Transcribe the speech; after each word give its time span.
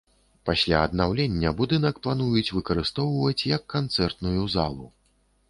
Пасля 0.49 0.77
аднаўлення 0.85 1.51
будынак 1.59 1.99
плануюць 2.07 2.53
выкарыстоўваць 2.57 3.37
як 3.53 3.63
канцэртную 3.77 4.43
залу. 4.57 4.91